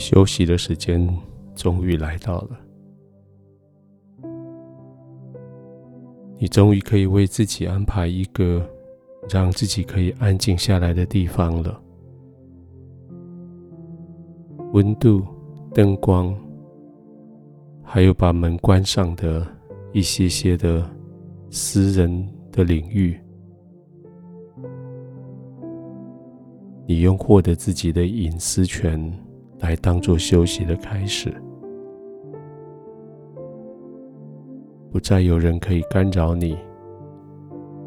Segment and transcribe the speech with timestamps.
[0.00, 1.06] 休息的时间
[1.54, 2.58] 终于来到了，
[6.38, 8.66] 你终于可以为自己安排一个
[9.28, 11.78] 让自己可以安静下来的地方了。
[14.72, 15.22] 温度、
[15.74, 16.34] 灯光，
[17.82, 19.46] 还有把门关上的
[19.92, 20.88] 一些些的
[21.50, 23.20] 私人的领域，
[26.86, 28.98] 你用获得自己的隐私权
[29.60, 31.32] 来当做休息的开始，
[34.90, 36.58] 不再有人可以干扰你，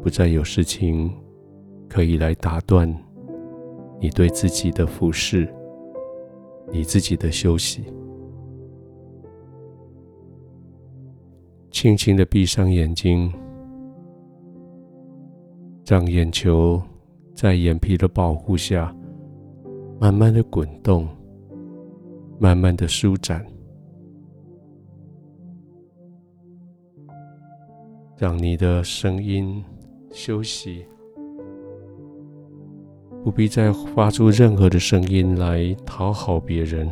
[0.00, 1.10] 不再有事情
[1.88, 2.88] 可以来打断
[3.98, 5.48] 你对自己的服侍。
[6.70, 7.82] 你自己的休息，
[11.70, 13.30] 轻轻的闭上眼睛，
[15.84, 16.80] 让眼球
[17.34, 18.94] 在眼皮的保护下，
[20.00, 21.06] 慢慢的滚动，
[22.42, 23.46] 慢慢的舒展，
[28.18, 29.62] 让你的声音
[30.10, 30.84] 休息。
[33.22, 36.90] 不必再发出任何的声音来讨好别人，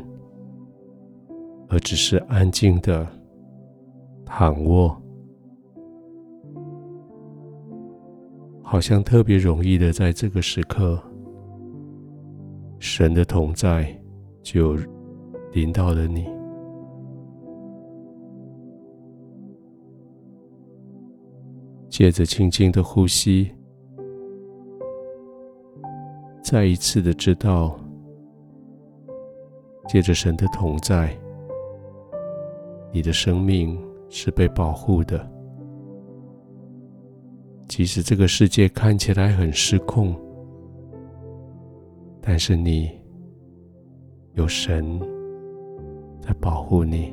[1.66, 3.04] 而只是安静的
[4.24, 4.96] 躺卧，
[8.62, 11.02] 好像特别容易的在这个时刻，
[12.78, 13.92] 神的同在
[14.44, 14.76] 就
[15.52, 16.26] 临到了你。
[21.88, 23.50] 借着轻轻的呼吸。
[26.42, 27.78] 再一次的知道，
[29.86, 31.14] 借着神的同在，
[32.92, 33.78] 你的生命
[34.08, 35.28] 是被保护的。
[37.68, 40.16] 即使这个世界看起来很失控，
[42.20, 42.90] 但是你
[44.34, 44.98] 有神
[46.30, 47.12] 在保护你。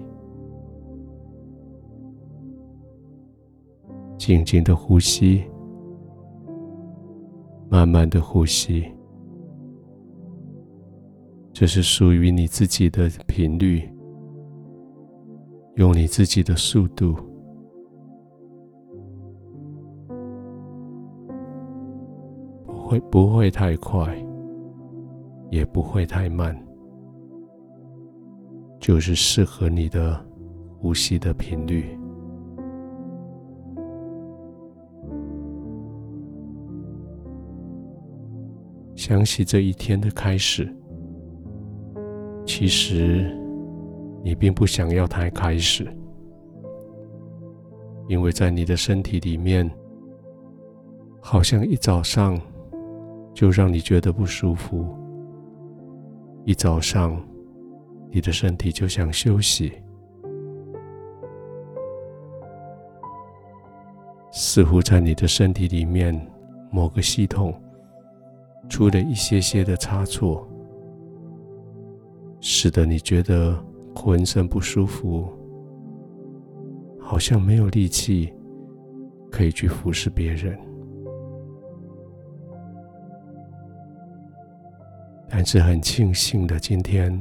[4.15, 5.43] 静静的呼吸，
[7.67, 8.85] 慢慢的呼吸。
[11.51, 13.91] 这是属于你自己的频率，
[15.77, 17.15] 用你自己的速度，
[22.67, 24.15] 不会不会太快，
[25.49, 26.55] 也不会太慢，
[28.87, 30.17] 就是适合你的
[30.79, 31.99] 呼吸的频率。
[38.95, 40.73] 想起这一天的开始。
[42.45, 43.29] 其实，
[44.23, 45.85] 你并不想要它开始，
[48.07, 49.69] 因为在你的身体里面，
[51.19, 52.39] 好像一早上
[53.33, 54.95] 就让你觉得不舒服，
[56.45, 57.21] 一早上
[58.09, 59.73] 你的身体就想休息，
[64.31, 66.19] 似乎在你的身体里面
[66.71, 67.53] 某个系统
[68.69, 70.47] 出了一些些的差错。
[72.39, 73.57] 使得你觉得
[73.95, 75.27] 浑身不舒服，
[76.99, 78.31] 好像没有力气
[79.31, 80.57] 可以去服侍别人。
[85.27, 87.11] 但是很庆幸的，今天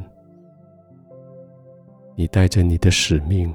[2.18, 3.52] 你带着你的使命，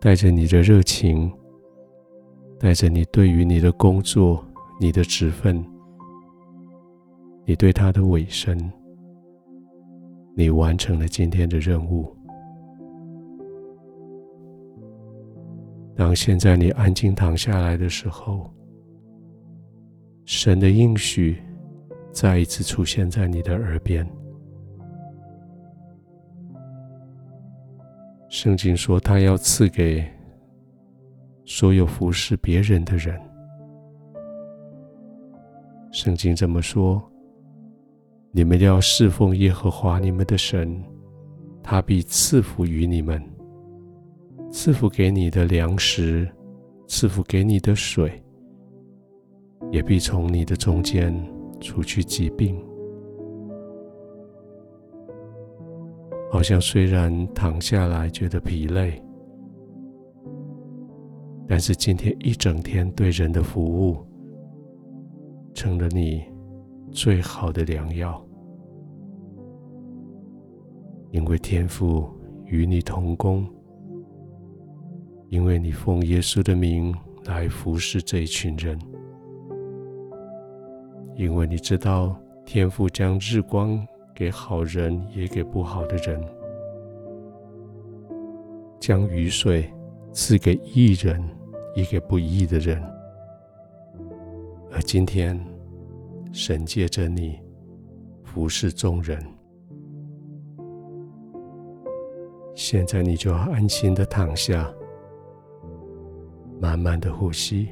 [0.00, 1.30] 带着你的热情，
[2.58, 4.42] 带着你对于你的工作、
[4.80, 5.62] 你的职分，
[7.44, 8.58] 你对他的委身。
[10.34, 12.14] 你完成了今天的任务。
[15.94, 18.50] 当现在你安静躺下来的时候，
[20.24, 21.42] 神的应许
[22.10, 24.06] 再一次出现在你的耳边。
[28.38, 30.04] 圣经说，他要赐给
[31.46, 33.18] 所有服侍别人的人。
[35.90, 37.02] 圣经这么说。
[38.32, 40.84] 你们要侍奉耶和华你们的神，
[41.62, 43.18] 他必赐福于你们，
[44.50, 46.30] 赐福给你的粮食，
[46.86, 48.22] 赐福给你的水，
[49.72, 51.10] 也必从你的中间
[51.58, 52.62] 除去疾病。
[56.36, 59.02] 好像虽然躺下来觉得疲累，
[61.48, 63.96] 但是今天一整天对人的服务，
[65.54, 66.22] 成了你
[66.90, 68.22] 最好的良药。
[71.10, 72.06] 因为天父
[72.44, 73.48] 与你同工，
[75.30, 76.94] 因为你奉耶稣的名
[77.24, 78.78] 来服侍这一群人，
[81.14, 83.82] 因为你知道天父将日光
[84.16, 86.18] 给好人，也给不好的人；
[88.80, 89.70] 将雨水
[90.10, 91.22] 赐给义人，
[91.74, 92.82] 也给不义的人。
[94.72, 95.38] 而今天，
[96.32, 97.38] 神借着你
[98.24, 99.22] 服侍众人，
[102.54, 104.72] 现在你就要安心的躺下，
[106.58, 107.68] 慢慢的呼吸，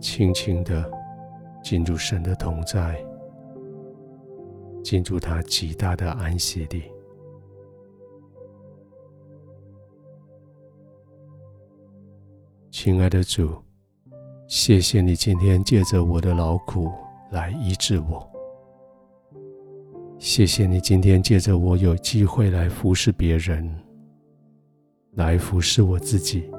[0.00, 0.90] 轻轻的
[1.62, 3.00] 进入神的同在。
[4.82, 6.82] 进入他极大的安息里，
[12.70, 13.54] 亲爱的主，
[14.48, 16.90] 谢谢你今天借着我的劳苦
[17.30, 18.28] 来医治我。
[20.18, 23.68] 谢谢你今天借着我有机会来服侍别人，
[25.12, 26.50] 来服侍我自己。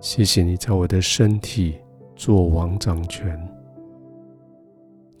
[0.00, 1.78] 谢谢你在我的身体
[2.16, 3.59] 做王掌权。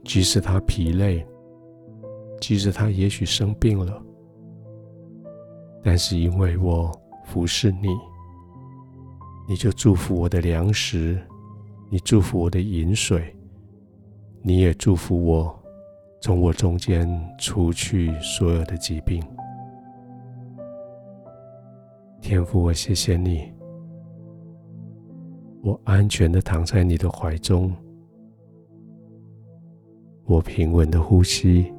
[0.04, 1.26] 即使他疲累，
[2.40, 4.02] 即使他也许生病了，
[5.82, 6.90] 但是因为我
[7.24, 7.88] 服侍你，
[9.48, 11.20] 你就祝福我的粮食，
[11.88, 13.34] 你祝福我的饮水，
[14.42, 15.62] 你也祝福我
[16.20, 17.08] 从我中间
[17.38, 19.22] 除去所有的疾病。
[22.20, 23.52] 天父，我谢谢你，
[25.62, 27.74] 我安全的躺在你的怀中。
[30.30, 31.74] 我平稳的呼吸，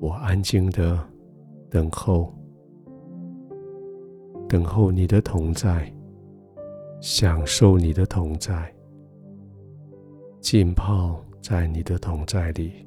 [0.00, 0.98] 我安静的
[1.70, 2.34] 等候，
[4.48, 5.88] 等候你的同在，
[7.00, 8.74] 享受你的同在，
[10.40, 12.84] 浸泡在你的同在里，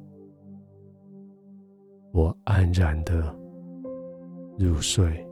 [2.12, 3.34] 我安然的
[4.58, 5.26] 入睡。